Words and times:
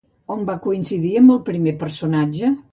On 0.35 0.39
va 0.47 0.55
coincidir 0.63 1.13
amb 1.21 1.35
el 1.35 1.39
primer 1.53 1.77
personatge? 1.87 2.55